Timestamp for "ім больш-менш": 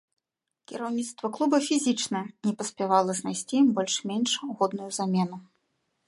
3.63-4.31